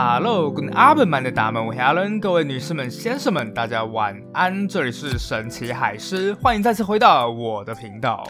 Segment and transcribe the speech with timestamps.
[0.00, 4.68] Hello，跟阿本曼的大门，我是 Alan，各位女士们、先生们，大家晚安。
[4.68, 8.24] 这里是神奇海狮，欢迎再次回到我的频道。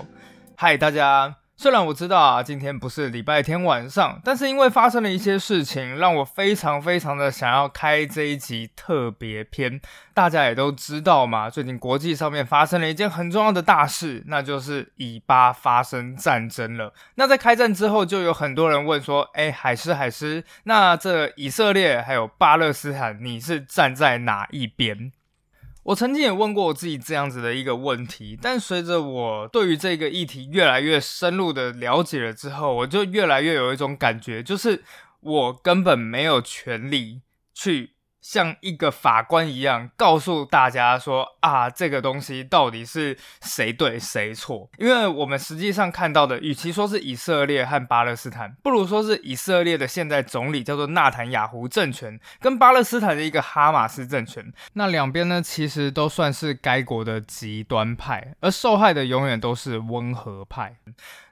[0.56, 1.37] 嗨，大家。
[1.60, 9.80] 虽然我知道啊，今天不是礼拜天晚上，但是因为发生了一些事情，让我非常非常的想要开这一集特别篇。
[10.14, 16.94] 大家也都知道嘛，最近国际上面发生了一件很重要的大事，那就是以巴发生战争了。
[17.16, 25.10] 那在开战之后，就有很多人问说：“哎，海狮海狮，那这以色列还有巴勒斯坦，你是站在哪一边？”
[25.88, 34.84] 我曾经也问过我自己这样子的一个问题，但随着我对于这个议题越来越深入的了解了之后，我就越来越有一种感觉，就是
[35.20, 37.22] 我根本没有权利
[37.54, 37.94] 去。
[38.20, 44.68] 像一个法官一样告诉大家说啊，这个东西到底是谁对谁错？
[44.78, 54.52] 因为我们实际上看到的，与其说是以色列和巴勒斯坦，不如说是以色列的现在总理叫做纳坦雅胡政权，跟巴勒斯坦的一个哈马斯政权。
[54.74, 60.76] 那两边呢，其实都算是该国的极端派，而受害的永远都是温和派。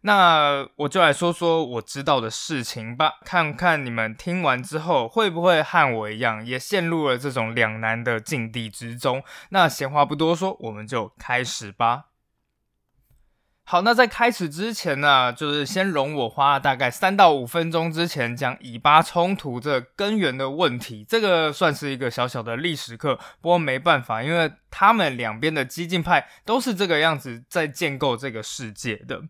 [0.02, 9.22] 那我就来说说我知道的事情吧，看看你们听完之后会不会和我一样，也陷入了这种两难的境地之中。
[9.50, 12.06] 那闲话不多说，我们就开始吧。
[13.68, 23.16] 好，那在开始之前呢，就是先容我花大概三到五分钟之前讲以巴冲突这根源的问题，这个算是一个小小的历史课。
[23.40, 29.20] 不过没办法，因为他们两边的激进派都是这个样子在建构这个世界的。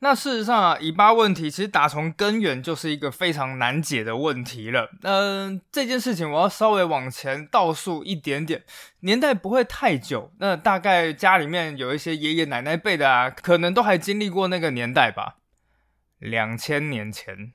[0.00, 4.90] 那事实上啊，以巴问题其实打从根源就是一个非常难解的问题了。
[5.02, 8.64] 嗯，这件事情我要稍微往前倒数一点点，
[9.00, 10.30] 年代不会太久。
[10.40, 15.36] 那大概家里面有一些爷爷奶奶辈的啊，可能都还经历过那个年代吧，
[16.18, 17.52] 两千年前。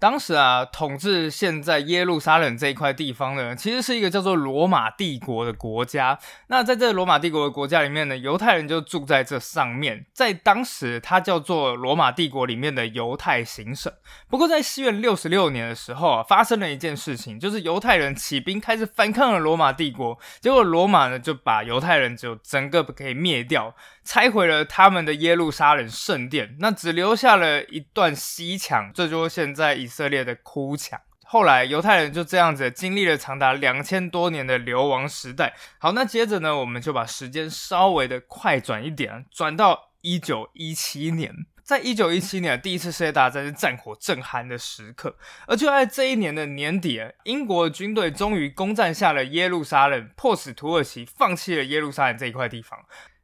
[0.00, 6.18] 当时啊，统治现在耶路撒冷这一块地方呢，其实是一个叫做罗马帝国的国家。
[6.46, 10.06] 那在这罗马帝国的国家里面呢，犹太人就住在这上面。
[10.14, 13.92] 在当时，它叫做罗马帝国里面的犹太行省。
[14.30, 20.18] 不过，在西元六十六年的时候啊，发生了一件事情，就是犹太人起兵开始反抗了罗马帝国。
[20.40, 23.74] 结果，罗马呢就把犹太人就整个给灭掉。
[24.02, 31.00] 拆毁了他们的耶路撒冷圣殿，那只留下了一段西墙，这就是现在以以色列的哭墙。
[31.24, 35.52] 后来犹太人就这样子经历了长达两千多年的流亡时代。
[35.78, 41.34] 好，那接着呢，我们就把时间稍微的快转一点，转到一九一七年。
[41.64, 45.16] 在一九一七年，第一次世界大战是战火正酣的时刻，
[45.48, 52.78] 而就在这一年的年底，英国军队终于攻占下了耶路撒冷，迫使土耳其放弃了耶路撒冷这一块地方。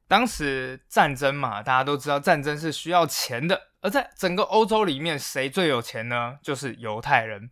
[0.09, 6.39] 当时战争嘛，大家都知道战争是需要钱的，而在整个欧洲里面，谁最有钱呢？
[6.43, 7.49] 就是犹太人。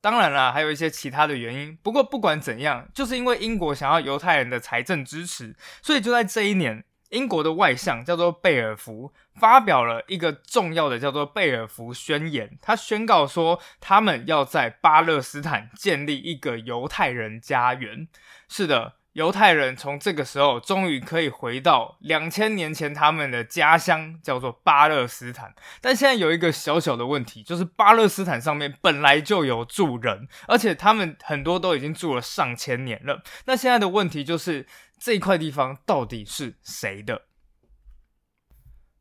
[0.00, 1.78] 当然了，还有一些其他的原因。
[1.80, 12.58] 不过不管怎样，就是因为英国想要犹太人的财政支持，所以就在这一年，英国的外相叫做贝尔福发表了一个重要的叫做贝尔福宣言。
[12.60, 18.08] 他宣告说，他们要在巴勒斯坦建立一个犹太人家园。
[18.48, 18.95] 是的。
[19.16, 25.54] 犹太人从这个时候终于可以回到两千年前他们的家乡，叫做巴勒斯坦。
[25.80, 33.22] 但现在有一个小小的问题，就是巴勒斯坦上面本来就有住人，而且他们很多都已经住了上千年了。
[33.46, 34.66] 那现在的问题就是
[34.98, 37.22] 这块地方到底是谁的？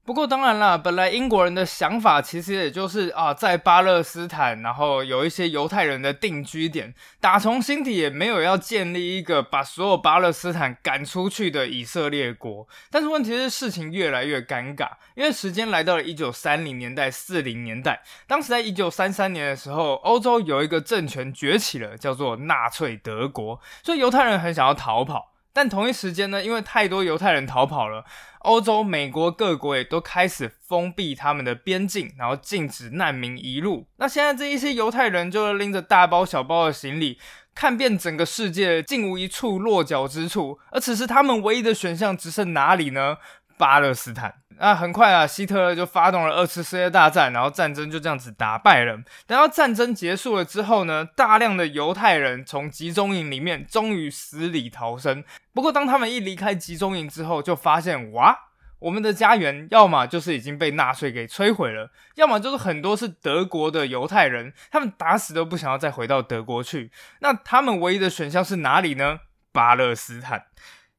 [0.05, 12.67] 不过当然了，本来英国人的想法其实也就是啊，在巴勒斯坦，然后有一些犹太人的定居点，打从心底也没有要建立一个把所有巴勒斯坦赶出去的以色列国。
[12.91, 25.31] 但是问题是事情越来越尴尬，因为时间来到了一九三零年代、四零年代，当时在一九三三年的时候，欧洲有一个政权崛起了，叫做纳粹德国，所以犹太人很想要逃跑。
[25.55, 28.03] 但同一时间呢，因为太多犹太人逃跑了，
[28.40, 33.87] 欧洲、美国各国也都开始封闭他们的边境，然后禁止难民移入。
[33.96, 37.17] 那现在这一些犹太人就拎着大包小包的行李，
[37.55, 40.59] 看遍整个世界，竟无一处落脚之处。
[40.72, 43.16] 而此时他们唯一的选项只剩哪里呢？
[43.57, 44.34] 巴勒斯坦。
[44.57, 48.96] 那很快啊，希特勒就发动了二次世界大战，然后战争就这样子打败了。
[49.28, 55.22] 等到战争结束了之后呢，大量的犹太人从集中营里面终于死里逃生。
[55.53, 58.34] 不过，当他们一离开集中营之后，就发现哇，
[58.79, 66.90] 我们的家园要么就是已经被纳粹给摧毁了，要么就是很多是德国的犹太人，他们打死都不想要再回到德国去。
[67.19, 69.19] 那他们唯一的选项是哪里呢？
[69.52, 70.46] 巴勒斯坦。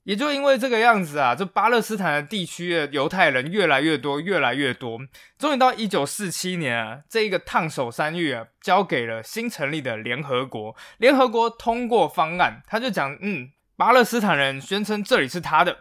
[0.06, 5.00] 也就因为这个样子啊，这巴勒斯坦的地区的犹太人越来越多，越来越多。
[5.36, 10.76] 终于到一九四七年啊，这一个烫手山芋啊，交给了新成立的联合国。
[10.98, 15.76] 联合国通过方案，他就讲，嗯，巴勒斯坦人宣称这里是他的，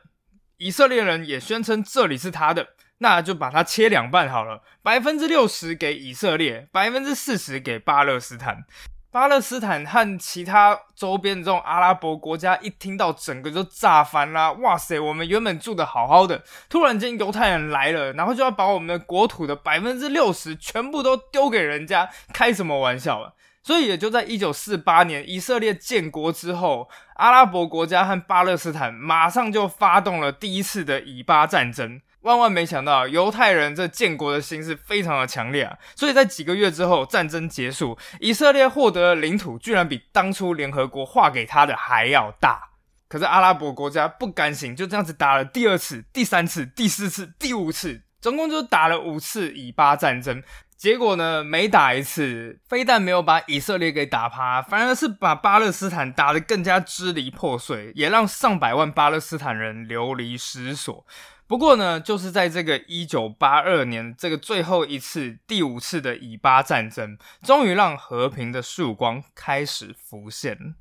[0.57, 8.65] 以色列人也宣称这里是他的，那就把它切两半好了，百分之六十给以色列，百分之四十给巴勒斯坦。
[9.15, 14.51] 巴勒斯坦和其他周边的这种阿拉伯国家一听到，整个就炸翻啦！
[14.51, 23.31] 哇塞，我们原本住的好好的，突然间犹太人来了，然后就要把我们的国土的百分之六十全部都丢给人家，开什么玩笑啊！
[23.63, 32.01] 所以也就在一九四八年以色列建国之后，阿拉伯国家和巴勒斯坦马上就发动了第一次的以巴战争。
[32.25, 35.77] 万万没想到，犹太人这建国的心是非常的强烈啊！
[35.95, 42.69] 所以在几个月之后，战争结束，以色列获得的领土居然比当初联合国划给他的还要大。
[43.07, 50.41] 可是阿拉伯国家不甘心，就这样子打了第二次、第三次、第四次、第五次，总共就打了五次以巴战争。
[50.75, 61.05] 结果呢，每打一次，非但没有把以色列给打趴，反而是把巴勒斯坦打得更加支离破碎，也让上百万巴勒斯坦人流离失所。
[61.47, 70.75] 不过呢，就是在这个一九八二年，这个最后一次、第五次的以巴战争，终于让和平的曙光开始浮现。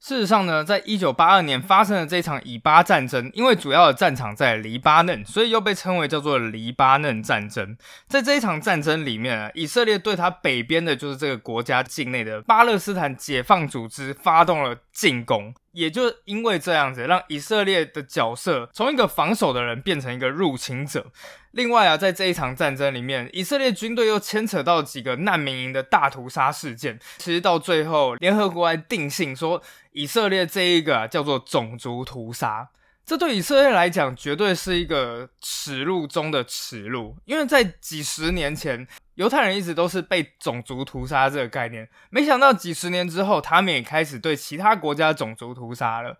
[0.00, 7.76] 事实上呢，在一九八二年发生的这场以巴战争，因为主要的战场在黎巴嫩，所以又被称为叫做黎巴嫩战争。
[8.08, 15.54] 在这一场战争里面啊，以色列对他北边的，就是这个国家境内的巴勒斯坦解放组织发动了进攻。
[15.72, 21.06] 也就因为这样子，让以色列的角色从一个防守的人变成一个入侵者。
[21.52, 26.98] 另外啊，在这一场战争里面，以色列军队又牵扯到几个难民营的大屠杀事件。
[27.18, 29.62] 其实到最后，联合国还定性说，
[29.92, 32.68] 以色列这一个叫做种族屠杀。
[33.04, 46.16] 这对以色列来讲，绝对是一个耻辱中的耻辱，因为在几十年前，犹太人一直都是被种族屠杀这个概念，没想到几十年之后，他们也开始对其他国家种族屠杀了。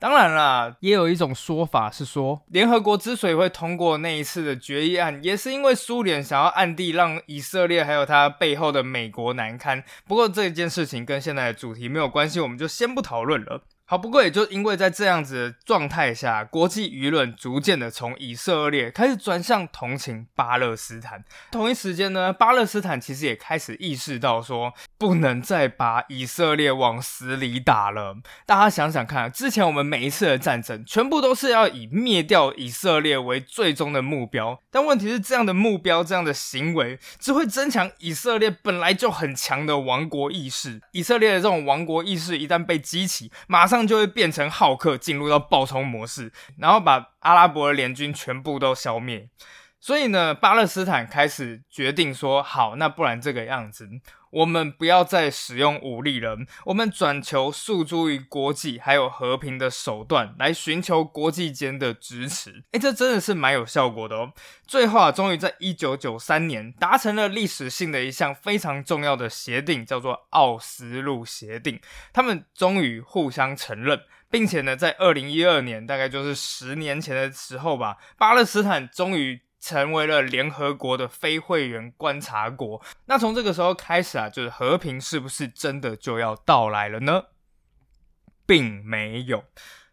[0.00, 9.82] 当然啦，也有一种说法是说，联合国之所以会通过那一次的决议案，也是因为苏联想要暗地让以色列还有他背后的美国难堪。
[10.06, 13.62] 不过这件事情跟现在的主题没有关系，我们就先不讨论了。
[13.90, 21.24] 好，不过也就因为在这样子的状态下，国际舆论逐渐的从以色列开始转向同情巴勒斯坦。
[21.50, 28.18] 同一时间呢，巴勒斯坦其实也开始意识到说，不能再把以色列往死里打了。
[28.44, 34.60] 大家想想看，之前我们每一次的战争，全部都是要以灭掉以色列为最终的目标。
[34.70, 40.78] 但问题是，这样的目标，这样的行为，只会增强以色列本来就很强的亡国意识。
[40.92, 43.77] 以色列的这种亡国意识一旦被激起，马上。
[43.86, 49.28] 就会变成浩克，进入到爆冲模式，然后把阿拉伯联军全部都消灭。
[49.80, 53.88] 所以呢，巴勒斯坦开始决定说：好，那不然这个样子。
[54.30, 56.36] 我们不要再使用武力了，
[56.66, 62.64] 我们转求诉诸于国际，还有和平的手段来寻求国际间的支持。
[62.72, 64.32] 哎，这真的是蛮有效果的哦。
[64.66, 71.80] 最后啊，终于在一九九三年达成了历史性的一项非常重要的协定，叫做奥斯陆协定。
[72.12, 73.98] 他们终于互相承认，
[74.28, 79.40] 并且呢，在二零一二年，大概就是十年前的时候吧，巴勒斯坦终于。
[79.60, 82.80] 成为了联合国的非会员观察国。
[83.06, 87.24] 那从这个时候开始啊，就是和平是不是真的就要到来了呢？
[88.46, 89.44] 并没有。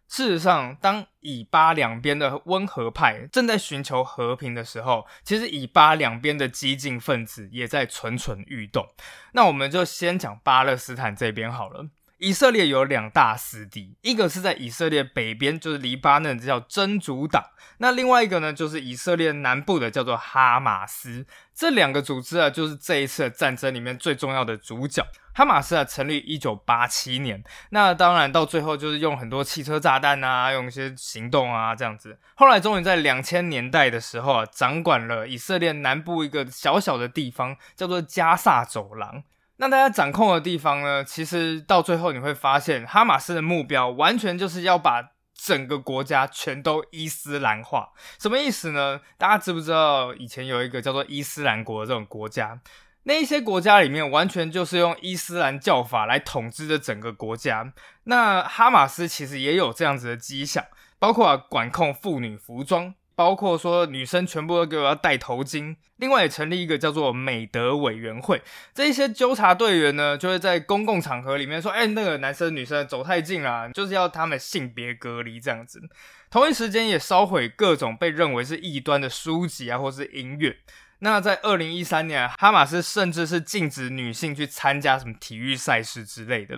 [0.08, 8.88] 事实上，当以巴两边的温和派正在寻求和平的时候，其实以巴两边的激进分子也在蠢蠢欲动。
[9.34, 11.88] 那我们就先讲巴勒斯坦这边好了。
[12.26, 17.44] 以色列有两大死敌，一个是在以色列北边，就是黎巴嫩，叫真主党；
[17.78, 21.28] 那另外一个呢，就是以色列南部的，叫做哈马斯。
[21.54, 25.06] 这两个组织啊，就是这一次的战争里面最重要的主角。
[25.36, 32.18] 哈马斯啊，成立一九八七年，那当然到最后就是用很多汽车炸弹啊，用一些行动啊这样子。
[32.34, 39.22] 后来终于在两千年代的时候啊，掌管了以色列南部一个小小的地方，叫做加萨走廊。
[39.58, 41.04] 那大家掌控的地方呢？
[41.04, 47.90] 其实到最后你会发现，哈马斯的目标完全就是要把整个国家全都伊斯兰化。
[48.20, 49.00] 什么意思呢？
[49.18, 52.60] 大家知不知道以前有一个叫做伊斯兰国的这种国家？
[53.04, 57.72] 那一些国家里面完全就是用伊斯兰教法来统治着整个国家。
[58.06, 60.66] 那哈马斯其实也有这样子的迹象，
[61.00, 62.96] 包括管控妇女服装。
[63.16, 68.42] 包括说女生全部都给我要戴头巾，另外也成立一个叫做美德委员会。
[68.74, 75.82] 这一些纠察队员呢，就会在公共场合里面说：“哎，那个男生女生走太近了，就是要他们性别隔离这样子。”
[76.30, 80.58] 同一时间也烧毁各种被认为是异端的书籍啊，或是音乐。
[81.06, 86.58] 那在二零一三年，哈马斯甚至是禁止女性去参加什么体育赛事之类的。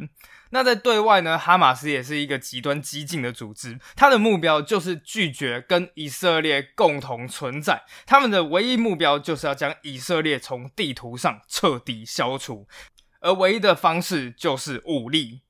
[0.51, 12.66] 那在对外呢，哈马斯也是一个极端激进的组织，它的目标就是拒绝跟以色列共同存在，他们的唯一目标就是要将以色列从地图上彻底消除，
[13.20, 15.42] 而唯一的方式就是武力。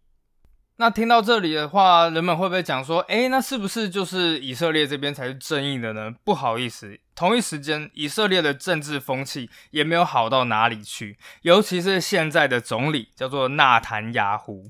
[0.80, 6.14] 那听到这里的话，人们会不会讲说，哎，那是不是就是以色列这边才是正义的呢？
[6.24, 14.70] 不好意思，同一时间，以色列的政治风气也没有好到哪里去，尤其是现在的总理叫做纳坦雅胡，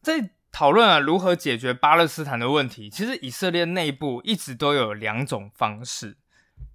[0.00, 2.88] 在讨论啊如何解决巴勒斯坦的问题。
[2.88, 6.16] 其实以色列内部一直都有两种方式。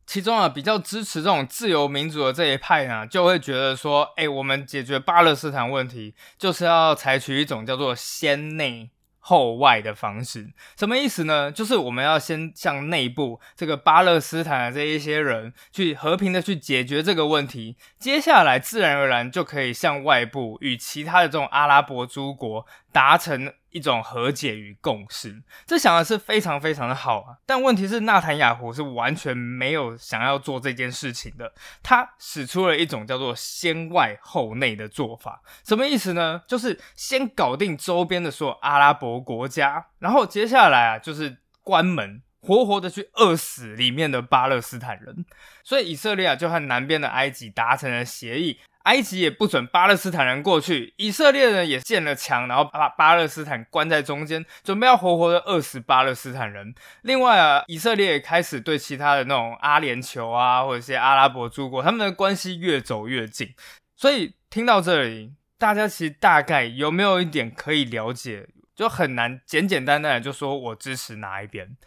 [0.10, 8.90] 其中啊，比较支持这种自由民主的这一派呢，就会觉得说，哎，我们解决巴勒斯坦问题，就是要采取一种叫做先内
[9.20, 10.52] 后外的方式。
[10.76, 11.52] 什么意思呢？
[11.52, 23.54] 就是我们要先向内部这个巴勒斯坦的这一些人去和平的去解决这个问题，接下来自然而然就可以向外部与其他的这种阿拉伯诸国达成。
[23.72, 27.38] 一种和解与共识，这想的是非常非常的好啊。
[27.46, 31.54] 但问题是，纳坦雅胡是完全没有想要做这件事情的。
[31.84, 36.42] 他使出了一种叫做先外后内的做法，什么意思呢？
[36.48, 45.26] 就是先搞定周边的所有阿拉伯国家，然后接下来啊，就是关门，活活的去饿死里面的巴勒斯坦人。
[45.64, 48.60] 所以以色列啊，就和南边的埃及达成了协议。
[48.90, 56.74] 埃及也不准巴勒斯坦人过去，以色列人也建了墙，然后把巴勒斯坦关在中间，准备要活活的饿死巴勒斯坦人。
[57.04, 63.54] 另外啊，以色列也开始对其他的那种阿联酋啊，或者一些阿拉伯诸国，他们的关系越走越近。
[63.96, 68.48] 所以听到这里，大家其实大概有没有一点可以了解？
[68.76, 71.78] 就很难简简单单的就说我支持哪一边。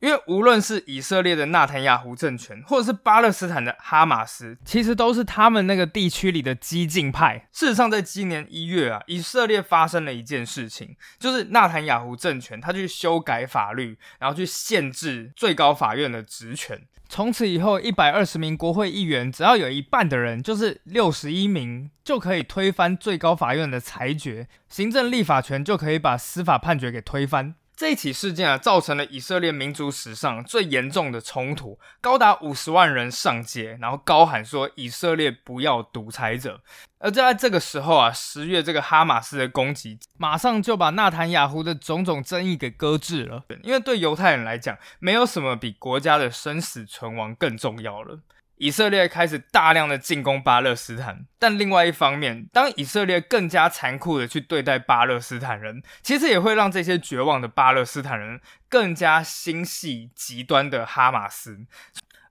[0.00, 7.48] 因为无论是以色列的纳坦雅胡政权，或者是巴勒斯坦的哈马斯，其实都是他们那个地区里的激进派。
[7.52, 16.80] 事实上，在今年一月啊，以色列发生了一件事情，就是纳坦雅胡政权他去修改法律，然后去限制最高法院的职权。
[17.08, 27.56] 从此以后，一百二十名国会议员，只要有一半的人，就是六十一名，就可以推翻最高法院的裁决，行政立法权就可以把司法判决给推翻。
[27.80, 36.60] 这一起事件啊，造成了以色列民族史上最严重的冲突，高达五十万人上街，然后高喊说以色列不要独裁者。
[36.98, 48.18] 而就在这个时候啊，十月这个哈马斯的攻击，马上就把纳坦雅胡的种种争议给搁置了，因为对犹太人来讲，没有什么比国家的生死存亡更重要了。
[48.60, 58.38] 以色列开始大量的进攻巴勒斯坦，但另外一方面，当以色列更加残酷的去对待巴勒斯坦人，其实也会让这些绝望的巴勒斯坦人
[58.68, 61.60] 更加心系极端的哈马斯。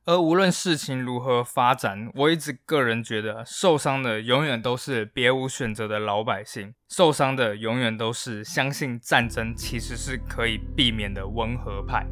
[0.05, 12.05] 而无论事情如何发展，我一直个人觉得，受伤的永远都是别无选择的老百姓，受伤的永远都是相信战争其实是可以避免的温和派。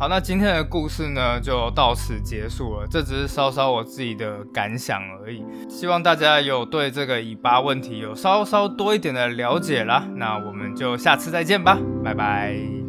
[0.00, 2.86] 好，那今天的故事呢，就到此结束了。
[2.90, 10.02] 这只是稍稍我自己的感想而已，希望大家有对这个尾巴问题有稍稍多一点的了解啦。
[10.16, 12.79] 那我们就下次再见吧，拜拜。